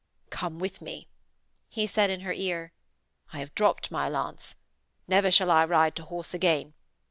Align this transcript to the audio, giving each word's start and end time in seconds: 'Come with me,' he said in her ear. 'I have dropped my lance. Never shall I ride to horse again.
'Come 0.31 0.57
with 0.57 0.81
me,' 0.81 1.07
he 1.69 1.85
said 1.85 2.09
in 2.09 2.21
her 2.21 2.33
ear. 2.33 2.73
'I 3.33 3.37
have 3.37 3.53
dropped 3.53 3.91
my 3.91 4.09
lance. 4.09 4.55
Never 5.07 5.29
shall 5.29 5.51
I 5.51 5.63
ride 5.63 5.95
to 5.97 6.03
horse 6.05 6.33
again. 6.33 6.73